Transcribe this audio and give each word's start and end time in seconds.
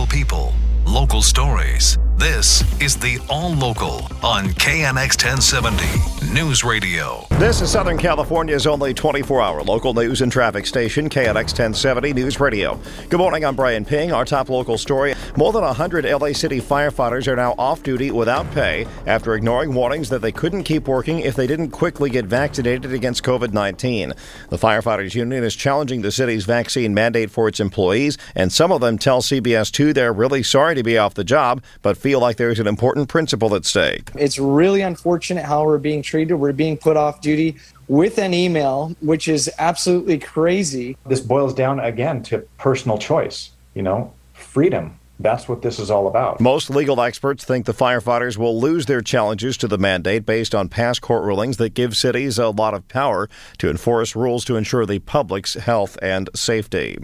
Local 0.00 0.16
people, 0.16 0.54
local 0.86 1.20
stories. 1.20 1.98
This 2.20 2.60
is 2.82 2.98
the 2.98 3.18
All 3.30 3.54
Local 3.54 4.02
on 4.22 4.48
KNX 4.48 5.24
1070 5.24 6.34
News 6.34 6.62
Radio. 6.62 7.26
This 7.38 7.62
is 7.62 7.72
Southern 7.72 7.96
California's 7.96 8.66
only 8.66 8.92
24 8.92 9.40
hour 9.40 9.62
local 9.62 9.94
news 9.94 10.20
and 10.20 10.30
traffic 10.30 10.66
station, 10.66 11.08
KNX 11.08 11.34
1070 11.34 12.12
News 12.12 12.38
Radio. 12.38 12.78
Good 13.08 13.18
morning, 13.18 13.44
I'm 13.44 13.56
Brian 13.56 13.86
Ping. 13.86 14.12
Our 14.12 14.26
top 14.26 14.50
local 14.50 14.76
story 14.76 15.14
more 15.38 15.50
than 15.50 15.62
100 15.62 16.04
LA 16.04 16.34
City 16.34 16.60
firefighters 16.60 17.26
are 17.26 17.36
now 17.36 17.54
off 17.56 17.82
duty 17.82 18.10
without 18.10 18.48
pay 18.52 18.86
after 19.06 19.34
ignoring 19.34 19.72
warnings 19.72 20.10
that 20.10 20.20
they 20.20 20.30
couldn't 20.30 20.64
keep 20.64 20.86
working 20.86 21.20
if 21.20 21.34
they 21.34 21.46
didn't 21.46 21.70
quickly 21.70 22.10
get 22.10 22.26
vaccinated 22.26 22.92
against 22.92 23.24
COVID 23.24 23.54
19. 23.54 24.12
The 24.50 24.58
Firefighters 24.58 25.14
Union 25.14 25.42
is 25.42 25.56
challenging 25.56 26.02
the 26.02 26.12
city's 26.12 26.44
vaccine 26.44 26.92
mandate 26.92 27.30
for 27.30 27.48
its 27.48 27.60
employees, 27.60 28.18
and 28.34 28.52
some 28.52 28.70
of 28.70 28.82
them 28.82 28.98
tell 28.98 29.22
CBS 29.22 29.72
2 29.72 29.94
they're 29.94 30.12
really 30.12 30.42
sorry 30.42 30.74
to 30.74 30.82
be 30.82 30.98
off 30.98 31.14
the 31.14 31.24
job, 31.24 31.62
but 31.80 31.96
feel 32.10 32.18
like 32.18 32.38
there's 32.38 32.58
an 32.58 32.66
important 32.66 33.08
principle 33.08 33.54
at 33.54 33.64
stake. 33.64 34.10
It's 34.18 34.36
really 34.36 34.80
unfortunate 34.80 35.44
how 35.44 35.64
we're 35.64 35.78
being 35.78 36.02
treated. 36.02 36.34
We're 36.34 36.52
being 36.52 36.76
put 36.76 36.96
off 36.96 37.20
duty 37.20 37.54
with 37.86 38.18
an 38.18 38.34
email, 38.34 38.96
which 39.00 39.28
is 39.28 39.48
absolutely 39.60 40.18
crazy. 40.18 40.96
This 41.06 41.20
boils 41.20 41.54
down 41.54 41.78
again 41.78 42.24
to 42.24 42.38
personal 42.58 42.98
choice, 42.98 43.50
you 43.74 43.82
know, 43.82 44.12
freedom 44.32 44.98
that's 45.20 45.48
what 45.48 45.62
this 45.62 45.78
is 45.78 45.90
all 45.90 46.06
about. 46.06 46.40
Most 46.40 46.70
legal 46.70 47.00
experts 47.00 47.44
think 47.44 47.66
the 47.66 47.74
firefighters 47.74 48.36
will 48.36 48.60
lose 48.60 48.86
their 48.86 49.02
challenges 49.02 49.56
to 49.58 49.68
the 49.68 49.78
mandate 49.78 50.24
based 50.24 50.54
on 50.54 50.68
past 50.68 51.02
court 51.02 51.24
rulings 51.24 51.58
that 51.58 51.74
give 51.74 51.96
cities 51.96 52.38
a 52.38 52.48
lot 52.48 52.74
of 52.74 52.88
power 52.88 53.28
to 53.58 53.68
enforce 53.68 54.16
rules 54.16 54.44
to 54.46 54.56
ensure 54.56 54.86
the 54.86 54.98
public's 55.00 55.54
health 55.54 55.98
and 56.00 56.30
safety. 56.34 56.98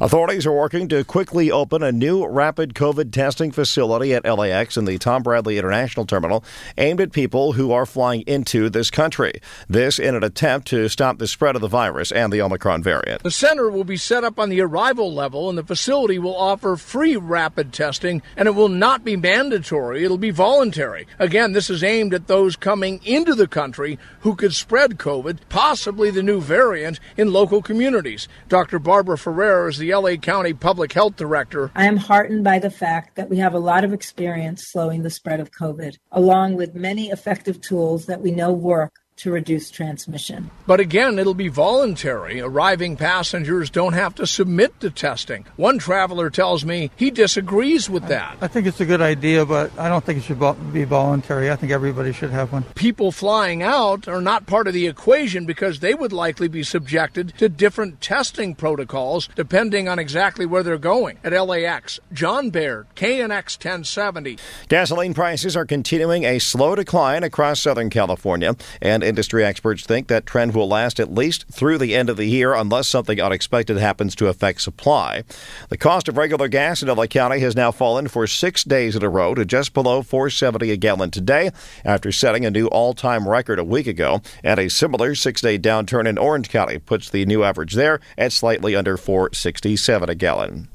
Authorities 0.00 0.46
are 0.46 0.52
working 0.52 0.88
to 0.88 1.04
quickly 1.04 1.50
open 1.50 1.82
a 1.82 1.92
new 1.92 2.26
rapid 2.26 2.74
COVID 2.74 3.12
testing 3.12 3.50
facility 3.50 4.14
at 4.14 4.24
LAX 4.24 4.76
in 4.76 4.84
the 4.84 4.98
Tom 4.98 5.22
Bradley 5.22 5.58
International 5.58 6.06
Terminal 6.06 6.44
aimed 6.78 7.00
at 7.00 7.12
people 7.12 7.52
who 7.52 7.72
are 7.72 7.86
flying 7.86 8.22
into 8.22 8.70
this 8.70 8.90
country. 8.90 9.40
This 9.68 9.98
in 9.98 10.14
an 10.14 10.24
attempt 10.24 10.68
to 10.68 10.88
stop 10.88 11.18
the 11.18 11.26
spread 11.26 11.54
of 11.54 11.60
the 11.60 11.68
virus 11.68 12.10
and 12.12 12.32
the 12.32 12.40
Omicron 12.40 12.82
variant. 12.82 13.22
The 13.22 13.30
center 13.30 13.70
will 13.70 13.84
be 13.84 13.96
set 13.96 14.24
up 14.24 14.38
on 14.38 14.48
the 14.48 14.60
arrival 14.60 15.12
level, 15.12 15.48
and 15.48 15.58
the 15.58 15.64
facility 15.64 16.18
will 16.18 16.36
offer 16.36 16.76
free 16.76 17.16
rapid 17.16 17.57
rapid 17.58 17.72
testing, 17.72 18.22
and 18.36 18.46
it 18.46 18.54
will 18.54 18.68
not 18.68 19.04
be 19.04 19.16
mandatory, 19.16 20.04
it'll 20.04 20.16
be 20.16 20.30
voluntary. 20.30 21.08
Again, 21.18 21.52
this 21.52 21.68
is 21.68 21.82
aimed 21.82 22.14
at 22.14 22.28
those 22.28 22.54
coming 22.54 23.00
into 23.04 23.34
the 23.34 23.48
country 23.48 23.98
who 24.20 24.36
could 24.36 24.54
spread 24.54 24.92
COVID, 24.92 25.38
possibly 25.48 26.12
the 26.12 26.22
new 26.22 26.40
variant, 26.40 27.00
in 27.16 27.32
local 27.32 27.60
communities. 27.60 28.28
Dr. 28.48 28.78
Barbara 28.78 29.18
Ferrer 29.18 29.68
is 29.68 29.78
the 29.78 29.92
LA 29.92 30.14
County 30.14 30.52
Public 30.52 30.92
Health 30.92 31.16
Director. 31.16 31.72
I 31.74 31.86
am 31.86 31.96
heartened 31.96 32.44
by 32.44 32.60
the 32.60 32.70
fact 32.70 33.16
that 33.16 33.28
we 33.28 33.38
have 33.38 33.54
a 33.54 33.58
lot 33.58 33.82
of 33.82 33.92
experience 33.92 34.68
slowing 34.68 35.02
the 35.02 35.10
spread 35.10 35.40
of 35.40 35.50
COVID, 35.50 35.96
along 36.12 36.54
with 36.54 36.76
many 36.76 37.10
effective 37.10 37.60
tools 37.60 38.06
that 38.06 38.20
we 38.20 38.30
know 38.30 38.52
work 38.52 38.92
to 39.18 39.32
reduce 39.32 39.70
transmission. 39.70 40.50
But 40.66 40.80
again, 40.80 41.18
it'll 41.18 41.34
be 41.34 41.48
voluntary. 41.48 42.40
Arriving 42.40 42.96
passengers 42.96 43.68
don't 43.68 43.92
have 43.92 44.14
to 44.16 44.26
submit 44.26 44.78
to 44.80 44.90
testing. 44.90 45.44
One 45.56 45.78
traveler 45.78 46.30
tells 46.30 46.64
me 46.64 46.90
he 46.96 47.10
disagrees 47.10 47.90
with 47.90 48.06
that. 48.08 48.38
I 48.40 48.46
think 48.46 48.66
it's 48.66 48.80
a 48.80 48.86
good 48.86 49.00
idea, 49.00 49.44
but 49.44 49.76
I 49.78 49.88
don't 49.88 50.04
think 50.04 50.18
it 50.18 50.22
should 50.22 50.38
be 50.72 50.84
voluntary. 50.84 51.50
I 51.50 51.56
think 51.56 51.72
everybody 51.72 52.12
should 52.12 52.30
have 52.30 52.52
one. 52.52 52.62
People 52.74 53.10
flying 53.10 53.62
out 53.62 54.06
are 54.06 54.20
not 54.20 54.46
part 54.46 54.68
of 54.68 54.74
the 54.74 54.86
equation 54.86 55.46
because 55.46 55.80
they 55.80 55.94
would 55.94 56.12
likely 56.12 56.46
be 56.46 56.62
subjected 56.62 57.34
to 57.38 57.48
different 57.48 58.00
testing 58.00 58.54
protocols 58.54 59.28
depending 59.34 59.88
on 59.88 59.98
exactly 59.98 60.46
where 60.46 60.62
they're 60.62 60.78
going. 60.78 61.18
At 61.24 61.32
LAX, 61.32 61.98
John 62.12 62.50
Baird, 62.50 62.86
KNX 62.94 63.56
1070. 63.58 64.38
Gasoline 64.68 65.14
prices 65.14 65.56
are 65.56 65.66
continuing 65.66 66.24
a 66.24 66.38
slow 66.38 66.76
decline 66.76 67.24
across 67.24 67.60
Southern 67.60 67.90
California 67.90 68.54
and 68.80 69.07
Industry 69.08 69.44
experts 69.44 69.84
think 69.84 70.08
that 70.08 70.26
trend 70.26 70.54
will 70.54 70.68
last 70.68 71.00
at 71.00 71.12
least 71.12 71.46
through 71.50 71.78
the 71.78 71.96
end 71.96 72.10
of 72.10 72.16
the 72.16 72.26
year 72.26 72.54
unless 72.54 72.86
something 72.86 73.20
unexpected 73.20 73.78
happens 73.78 74.14
to 74.16 74.26
affect 74.26 74.60
supply. 74.60 75.24
The 75.70 75.78
cost 75.78 76.08
of 76.08 76.16
regular 76.16 76.46
gas 76.46 76.82
in 76.82 76.88
LA 76.88 77.06
County 77.06 77.40
has 77.40 77.56
now 77.56 77.70
fallen 77.70 78.06
for 78.08 78.26
six 78.26 78.62
days 78.64 78.94
in 78.94 79.02
a 79.02 79.08
row 79.08 79.34
to 79.34 79.44
just 79.44 79.72
below 79.72 80.02
470 80.02 80.70
a 80.70 80.76
gallon 80.76 81.10
today 81.10 81.50
after 81.84 82.12
setting 82.12 82.44
a 82.44 82.50
new 82.50 82.66
all-time 82.66 83.26
record 83.26 83.58
a 83.58 83.64
week 83.64 83.86
ago. 83.86 84.20
And 84.44 84.60
a 84.60 84.68
similar 84.68 85.14
six-day 85.14 85.58
downturn 85.58 86.06
in 86.06 86.18
Orange 86.18 86.50
County 86.50 86.78
puts 86.78 87.08
the 87.08 87.24
new 87.24 87.42
average 87.42 87.74
there 87.74 88.00
at 88.16 88.32
slightly 88.32 88.76
under 88.76 88.96
467 88.96 90.08
a 90.08 90.14
gallon. 90.14 90.68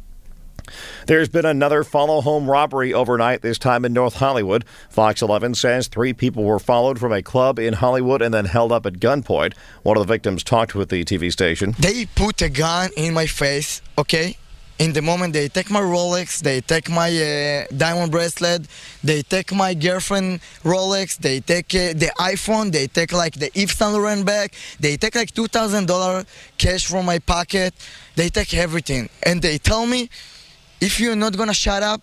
There's 1.07 1.29
been 1.29 1.45
another 1.45 1.83
follow 1.83 2.21
home 2.21 2.49
robbery 2.49 2.93
overnight, 2.93 3.41
this 3.41 3.57
time 3.57 3.85
in 3.85 3.93
North 3.93 4.15
Hollywood. 4.15 4.65
Fox 4.89 5.21
11 5.21 5.55
says 5.55 5.87
three 5.87 6.13
people 6.13 6.43
were 6.43 6.59
followed 6.59 6.99
from 6.99 7.11
a 7.11 7.21
club 7.21 7.59
in 7.59 7.73
Hollywood 7.73 8.21
and 8.21 8.33
then 8.33 8.45
held 8.45 8.71
up 8.71 8.85
at 8.85 8.93
gunpoint. 8.93 9.53
One 9.83 9.97
of 9.97 10.05
the 10.05 10.11
victims 10.11 10.43
talked 10.43 10.75
with 10.75 10.89
the 10.89 11.03
TV 11.03 11.31
station. 11.31 11.75
They 11.79 12.05
put 12.05 12.41
a 12.41 12.49
gun 12.49 12.89
in 12.95 13.13
my 13.13 13.25
face, 13.25 13.81
okay? 13.97 14.37
In 14.79 14.91
the 14.91 15.03
moment 15.03 15.33
they 15.33 15.49
take 15.49 15.69
my 15.69 15.79
Rolex, 15.81 16.41
they 16.41 16.59
take 16.59 16.89
my 16.89 17.07
uh, 17.07 17.67
diamond 17.77 18.11
bracelet, 18.11 18.67
they 19.03 19.21
take 19.21 19.53
my 19.53 19.75
girlfriend 19.75 20.41
Rolex, 20.63 21.15
they 21.17 21.41
take 21.41 21.75
uh, 21.75 21.93
the 21.93 22.11
iPhone, 22.17 22.71
they 22.71 22.87
take 22.87 23.13
like 23.13 23.35
the 23.35 23.51
Yves 23.53 23.77
Saint 23.77 23.93
Laurent 23.93 24.25
bag, 24.25 24.51
they 24.79 24.97
take 24.97 25.13
like 25.13 25.31
two 25.31 25.47
thousand 25.47 25.87
dollar 25.87 26.25
cash 26.57 26.87
from 26.87 27.05
my 27.05 27.19
pocket, 27.19 27.73
they 28.15 28.29
take 28.29 28.53
everything, 28.55 29.09
and 29.21 29.43
they 29.43 29.59
tell 29.59 29.85
me 29.85 30.09
if 30.83 30.99
you're 30.99 31.15
not 31.15 31.37
gonna 31.37 31.53
shut 31.53 31.81
up, 31.81 32.01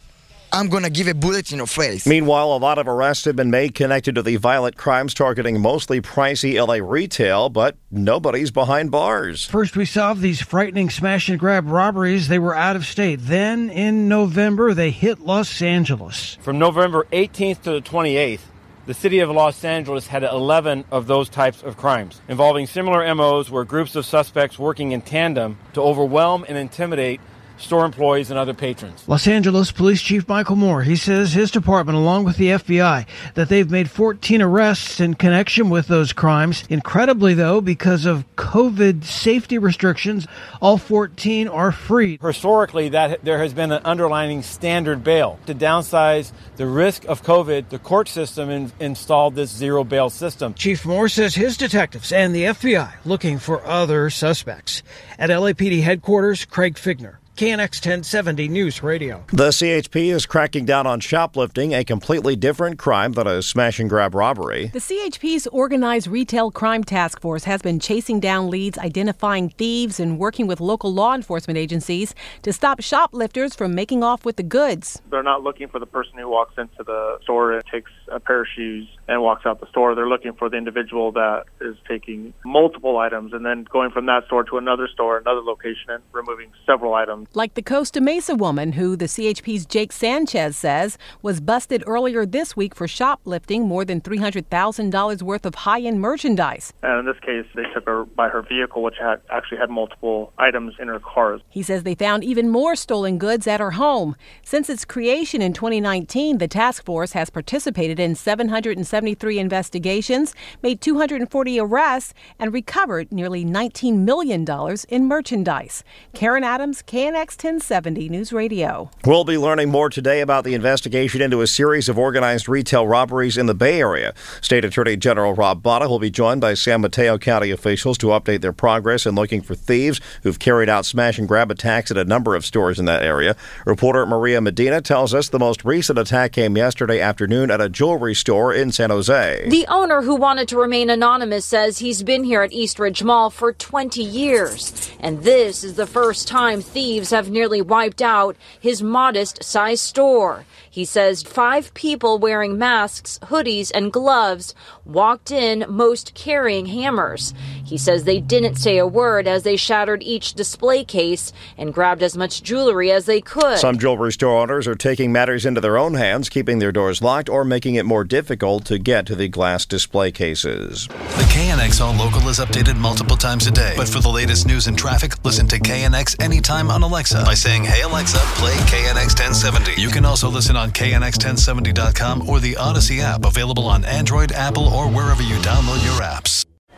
I'm 0.53 0.69
going 0.69 0.83
to 0.83 0.91
give 0.91 1.07
a 1.07 1.15
bullet 1.15 1.53
in 1.53 1.59
your 1.59 1.69
face. 1.69 2.07
Meanwhile, 2.07 2.53
a 2.53 2.59
lot 2.59 2.79
of 2.79 2.89
arrests 2.89 3.25
have 3.27 3.37
been 3.37 3.51
made 3.51 3.77
connected 3.77 4.17
to 4.17 4.23
the 4.23 4.35
violent 4.35 4.77
crimes 4.77 5.15
targeting 5.15 5.61
mostly 5.61 6.01
pricey 6.01 6.55
LA 6.55 6.85
retail, 6.85 7.51
but 7.51 7.77
nobody's 7.93 8.51
behind 8.51 8.91
bars. 8.91 9.45
First, 9.45 9.77
we 9.77 9.85
solved 9.85 10.23
these 10.23 10.43
frightening 10.43 10.91
smash 10.91 11.29
and 11.29 11.39
grab 11.39 11.69
robberies. 11.69 12.27
They 12.27 12.41
were 12.41 12.57
out 12.57 12.75
of 12.75 12.85
state. 12.85 13.21
Then, 13.23 13.71
in 13.71 14.09
November, 14.09 14.75
they 14.75 14.91
hit 14.91 15.21
Los 15.21 15.63
Angeles. 15.63 16.37
From 16.41 16.59
November 16.59 17.07
18th 17.13 17.63
to 17.63 17.71
the 17.71 17.81
28th, 17.81 18.41
the 18.87 18.95
city 18.95 19.21
of 19.21 19.31
Los 19.31 19.63
Angeles 19.65 20.09
had 20.09 20.25
11 20.25 20.85
of 20.91 21.07
those 21.07 21.29
types 21.29 21.63
of 21.63 21.77
crimes, 21.77 22.21
involving 22.27 22.67
similar 22.67 23.15
MOs 23.15 23.49
where 23.49 23.63
groups 23.63 23.95
of 23.95 24.05
suspects 24.05 24.59
working 24.59 24.91
in 24.91 25.01
tandem 25.01 25.59
to 25.75 25.81
overwhelm 25.81 26.45
and 26.49 26.59
intimidate 26.59 27.21
store 27.60 27.84
employees, 27.84 28.31
and 28.31 28.38
other 28.38 28.54
patrons. 28.54 29.04
Los 29.06 29.26
Angeles 29.26 29.71
Police 29.72 30.03
Chief 30.03 30.26
Michael 30.28 30.56
Moore, 30.56 30.82
he 30.82 30.97
says 30.97 31.32
his 31.32 31.50
department, 31.50 31.97
along 31.97 32.25
with 32.25 32.37
the 32.37 32.48
FBI, 32.48 33.06
that 33.34 33.48
they've 33.48 33.71
made 33.71 33.91
14 33.91 34.43
arrests 34.43 35.00
in 35.00 35.15
connection 35.15 35.71
with 35.71 35.87
those 35.87 36.12
crimes. 36.12 36.65
Incredibly, 36.69 37.34
though, 37.34 37.60
because 37.60 38.06
of 38.06 38.25
COVID 38.37 39.04
safety 39.04 39.59
restrictions, 39.59 40.26
all 40.60 40.78
14 40.78 41.48
are 41.48 41.72
free. 41.72 42.19
Historically, 42.22 42.88
that 42.91 43.25
there 43.25 43.38
has 43.38 43.53
been 43.53 43.72
an 43.72 43.82
underlining 43.84 44.42
standard 44.42 45.04
bail. 45.04 45.39
To 45.47 45.54
downsize 45.54 46.33
the 46.56 46.66
risk 46.66 47.04
of 47.04 47.22
COVID, 47.22 47.68
the 47.68 47.78
court 47.78 48.09
system 48.09 48.51
in, 48.51 48.72
installed 48.80 49.34
this 49.34 49.51
zero 49.51 49.84
bail 49.84 50.10
system. 50.10 50.54
Chief 50.54 50.84
Moore 50.84 51.09
says 51.09 51.34
his 51.34 51.56
detectives 51.56 52.13
and 52.13 52.34
the 52.34 52.45
FBI 52.45 52.92
looking 53.04 53.39
for 53.39 53.65
other 53.65 54.10
suspects. 54.10 54.83
At 55.18 55.30
LAPD 55.30 55.83
headquarters, 55.83 56.45
Craig 56.45 56.74
Fiegener. 56.74 57.20
KNX 57.41 57.77
1070 57.77 58.48
News 58.48 58.83
Radio. 58.83 59.25
The 59.33 59.48
CHP 59.48 60.13
is 60.13 60.27
cracking 60.27 60.66
down 60.66 60.87
on 60.87 61.01
shoplifting, 61.01 61.72
a 61.72 61.83
completely 61.84 62.37
different 62.37 62.78
crime 62.78 63.13
than 63.13 63.27
a 63.27 63.41
smash 63.41 63.81
and 63.81 63.89
grab 63.89 64.15
robbery. 64.15 64.66
The 64.75 64.78
CHP's 64.78 65.47
Organized 65.47 66.07
Retail 66.07 66.51
Crime 66.51 66.84
Task 66.84 67.19
Force 67.19 67.45
has 67.45 67.63
been 67.63 67.81
chasing 67.81 68.21
down 68.21 68.51
leads, 68.51 68.77
identifying 68.77 69.48
thieves, 69.48 69.98
and 69.98 70.19
working 70.19 70.48
with 70.48 70.60
local 70.60 70.92
law 70.92 71.15
enforcement 71.15 71.57
agencies 71.57 72.15
to 72.42 72.53
stop 72.53 72.83
shoplifters 72.83 73.54
from 73.54 73.75
making 73.75 74.04
off 74.04 74.27
with 74.27 74.37
the 74.37 74.42
goods. 74.42 75.01
They're 75.09 75.22
not 75.22 75.42
looking 75.42 75.69
for 75.69 75.78
the 75.78 75.87
person 75.87 76.19
who 76.19 76.28
walks 76.28 76.59
into 76.59 76.84
the 76.84 77.21
store 77.22 77.54
and 77.54 77.65
takes 77.72 77.91
a 78.09 78.21
pair 78.21 78.42
of 78.42 78.48
shoes 78.54 78.87
and 79.09 79.22
walks 79.22 79.47
out 79.47 79.60
the 79.60 79.69
store. 79.71 79.95
They're 79.95 80.07
looking 80.07 80.34
for 80.34 80.51
the 80.51 80.59
individual 80.59 81.10
that 81.13 81.45
is 81.63 81.77
taking 81.89 82.34
multiple 82.45 82.98
items 82.98 83.33
and 83.33 83.47
then 83.47 83.65
going 83.65 83.92
from 83.92 84.04
that 84.07 84.27
store 84.27 84.45
to 84.45 84.59
another 84.59 84.89
store, 84.92 85.16
another 85.16 85.41
location, 85.41 85.89
and 85.89 86.03
removing 86.13 86.51
several 86.66 86.92
items. 86.92 87.28
Like 87.34 87.54
the 87.54 87.62
Costa 87.62 88.00
Mesa 88.00 88.34
woman 88.34 88.72
who 88.72 88.97
the 88.97 89.04
CHP's 89.04 89.65
Jake 89.65 89.92
Sanchez 89.92 90.56
says 90.56 90.98
was 91.22 91.41
busted 91.41 91.84
earlier 91.86 92.27
this 92.27 92.56
week 92.56 92.74
for 92.74 92.88
shoplifting 92.88 93.66
more 93.66 93.84
than 93.84 94.00
$300,000 94.00 95.22
worth 95.22 95.47
of 95.47 95.54
high 95.54 95.80
end 95.80 96.00
merchandise. 96.00 96.72
And 96.82 96.98
in 97.00 97.06
this 97.06 97.21
case, 97.21 97.47
they 97.54 97.62
took 97.72 97.86
her 97.86 98.04
by 98.04 98.28
her 98.28 98.42
vehicle, 98.42 98.82
which 98.82 98.97
had 99.00 99.21
actually 99.30 99.59
had 99.59 99.71
multiple 99.71 100.32
items 100.38 100.74
in 100.80 100.88
her 100.88 100.98
cars. 100.98 101.41
He 101.48 101.62
says 101.62 101.84
they 101.84 101.94
found 101.94 102.24
even 102.24 102.48
more 102.48 102.74
stolen 102.74 103.18
goods 103.18 103.47
at 103.47 103.60
her 103.60 103.72
home. 103.72 104.16
Since 104.42 104.68
its 104.68 104.84
creation 104.84 105.41
in 105.41 105.53
2019, 105.53 106.38
the 106.38 106.48
task 106.48 106.84
force 106.84 107.12
has 107.12 107.30
participated 107.30 108.00
in 108.00 108.15
773 108.16 109.38
investigations, 109.38 110.34
made 110.62 110.80
240 110.80 111.60
arrests, 111.60 112.12
and 112.38 112.53
recovered 112.53 113.12
nearly 113.12 113.44
$19 113.44 113.98
million 113.98 114.44
in 114.88 115.06
merchandise. 115.06 115.84
Karen 116.12 116.42
Adams, 116.42 116.82
KNX 116.82 117.20
1070 117.21 118.09
News 118.09 118.33
Radio. 118.33 118.91
We'll 119.05 119.25
be 119.25 119.37
learning 119.37 119.69
more 119.69 119.91
today 119.91 120.22
about 120.22 120.45
the 120.45 120.55
investigation 120.55 121.21
into 121.21 121.43
a 121.43 121.47
series 121.47 121.91
of 121.91 121.99
organized 121.99 122.49
retail 122.49 122.87
robberies 122.87 123.37
in 123.37 123.45
the 123.45 123.55
Bay 123.55 123.78
Area. 123.78 124.15
State 124.41 124.65
Attorney 124.65 124.97
General 124.97 125.34
Rob 125.34 125.63
Bonta 125.63 125.87
will 125.87 125.99
be 125.99 126.11
joined 126.11 126.41
by 126.41 126.55
San 126.55 126.81
Mateo 126.81 127.19
County 127.19 127.51
officials 127.51 127.99
to 127.99 128.07
update 128.07 128.41
their 128.41 128.55
progress 128.55 129.05
in 129.05 129.15
looking 129.15 129.43
for 129.43 129.55
thieves 129.55 130.01
who've 130.22 130.39
carried 130.39 130.71
out 130.71 130.87
smash 130.87 131.19
and 131.19 131.28
grab 131.28 131.51
attacks 131.51 131.91
at 131.91 131.99
a 131.99 132.05
number 132.05 132.34
of 132.34 132.47
stores 132.47 132.78
in 132.78 132.87
that 132.87 133.03
area. 133.03 133.37
Reporter 133.66 134.07
Maria 134.07 134.41
Medina 134.41 134.81
tells 134.81 135.13
us 135.13 135.28
the 135.28 135.39
most 135.39 135.63
recent 135.63 135.99
attack 135.99 136.33
came 136.33 136.57
yesterday 136.57 137.01
afternoon 137.01 137.51
at 137.51 137.61
a 137.61 137.69
jewelry 137.69 138.15
store 138.15 138.55
in 138.55 138.73
San 138.73 138.89
Jose. 138.89 139.47
The 139.47 139.66
owner, 139.66 140.01
who 140.01 140.16
wanted 140.16 140.49
to 140.49 140.57
remain 140.57 140.89
anonymous, 140.89 141.45
says 141.45 141.81
he's 141.81 142.03
been 142.03 142.25
here 142.25 142.41
at 142.41 142.53
Eastridge 142.53 143.03
Mall 143.03 143.28
for 143.28 143.53
20 143.53 144.03
years. 144.03 144.91
And 145.01 145.23
this 145.23 145.63
is 145.63 145.75
the 145.75 145.87
first 145.87 146.27
time 146.27 146.63
thieves 146.63 147.00
have 147.09 147.31
nearly 147.31 147.63
wiped 147.63 148.03
out 148.03 148.37
his 148.61 148.83
modest 148.83 149.43
sized 149.43 149.83
store. 149.83 150.45
He 150.71 150.85
says 150.85 151.23
five 151.23 151.73
people 151.73 152.19
wearing 152.19 152.59
masks, 152.59 153.19
hoodies, 153.23 153.73
and 153.75 153.91
gloves 153.91 154.55
walked 154.85 155.31
in, 155.31 155.65
most 155.67 156.13
carrying 156.15 156.67
hammers. 156.67 157.33
He 157.71 157.78
says 157.78 158.03
they 158.03 158.19
didn't 158.19 158.57
say 158.57 158.78
a 158.78 158.87
word 158.87 159.28
as 159.28 159.45
they 159.45 159.55
shattered 159.55 160.03
each 160.03 160.34
display 160.34 160.83
case 160.83 161.33
and 161.57 161.72
grabbed 161.72 162.03
as 162.03 162.17
much 162.17 162.43
jewelry 162.43 162.91
as 162.91 163.07
they 163.07 163.21
could. 163.21 163.59
Some 163.59 163.78
jewelry 163.78 164.11
store 164.11 164.41
owners 164.41 164.67
are 164.67 164.75
taking 164.75 165.13
matters 165.13 165.47
into 165.47 165.61
their 165.61 165.78
own 165.78 165.95
hands, 165.95 166.28
keeping 166.28 166.59
their 166.59 166.72
doors 166.72 167.01
locked 167.01 167.28
or 167.28 167.45
making 167.45 167.77
it 167.77 167.87
more 167.87 168.03
difficult 168.03 168.65
to 168.65 168.78
get 168.81 169.07
to 169.07 169.15
the 169.15 169.28
glass 169.28 169.67
display 169.67 170.11
cases. 170.11 170.89
The 170.89 171.28
KNX 171.31 171.81
All 171.81 171.95
Local 171.95 172.28
is 172.28 172.41
updated 172.41 172.77
multiple 172.77 173.17
times 173.17 173.47
a 173.47 173.53
day. 173.53 173.75
But 173.77 173.89
for 173.89 174.01
the 174.01 174.09
latest 174.09 174.49
news 174.49 174.66
and 174.66 174.77
traffic, 174.77 175.25
listen 175.25 175.47
to 175.47 175.61
KNX 175.61 176.21
anytime 176.21 176.73
on 176.73 176.83
Alexa 176.83 177.23
by 177.25 177.34
saying, 177.34 177.63
Hey 177.63 177.83
Alexa, 177.83 178.19
play 178.34 178.55
KNX 178.66 179.15
1070. 179.15 179.81
You 179.81 179.91
can 179.91 180.05
also 180.05 180.28
listen 180.28 180.57
on 180.57 180.73
KNX1070.com 180.73 182.28
or 182.28 182.41
the 182.41 182.55
Audacy 182.55 182.99
app 182.99 183.25
available 183.25 183.66
on 183.66 183.84
Android, 183.84 184.33
Apple, 184.33 184.66
or 184.66 184.89
wherever 184.89 185.23
you 185.23 185.37
download 185.37 185.84
your 185.84 186.03
apps. 186.03 186.40